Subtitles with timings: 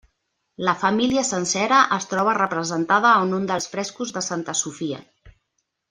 [0.67, 5.05] La família sencera es troba representada en un dels frescos de Santa Sofia.